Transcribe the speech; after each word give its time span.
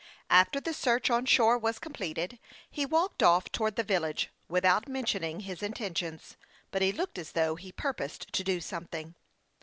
After 0.31 0.59
the 0.59 0.73
search 0.73 1.11
on 1.11 1.27
shore 1.27 1.59
was 1.59 1.77
completed, 1.77 2.39
he 2.71 2.87
walked 2.87 3.21
off 3.21 3.51
towards 3.51 3.75
the 3.75 3.83
village 3.83 4.31
without 4.47 4.89
mention 4.89 5.23
ing 5.23 5.41
his 5.41 5.61
intentions, 5.61 6.37
but 6.71 6.81
he 6.81 6.91
looked 6.91 7.19
as 7.19 7.33
though 7.33 7.53
he 7.53 7.71
pur 7.71 7.93
posed 7.93 8.33
to 8.33 8.43
do 8.43 8.61
something. 8.61 9.13